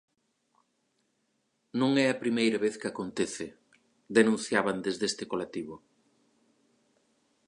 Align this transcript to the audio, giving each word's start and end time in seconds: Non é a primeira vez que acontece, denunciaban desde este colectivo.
Non 1.79 1.91
é 2.03 2.07
a 2.09 2.19
primeira 2.23 2.57
vez 2.65 2.75
que 2.79 2.89
acontece, 2.89 3.45
denunciaban 4.17 4.77
desde 4.85 5.05
este 5.11 5.23
colectivo. 5.31 5.75